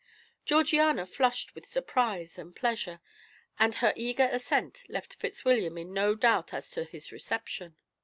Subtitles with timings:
[0.45, 2.99] Georgiana flushed with surprise and pleasure,
[3.59, 7.77] and her eager assent left Fitzwilliam in no doubt as to his reception.